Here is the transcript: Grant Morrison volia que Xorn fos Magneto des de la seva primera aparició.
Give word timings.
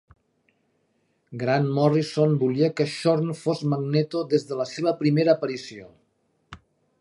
Grant 1.43 1.67
Morrison 1.75 2.33
volia 2.43 2.69
que 2.79 2.87
Xorn 2.93 3.29
fos 3.43 3.61
Magneto 3.75 4.25
des 4.33 4.47
de 4.53 4.59
la 4.63 4.67
seva 4.71 4.95
primera 5.03 5.37
aparició. 5.39 5.89